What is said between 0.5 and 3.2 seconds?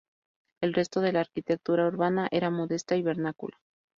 El resto de la arquitectura urbana era modesta y